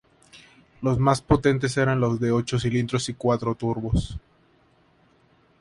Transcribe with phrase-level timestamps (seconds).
[0.81, 3.91] Los más potentes eran los de ocho cilindros y el cuatro turbo.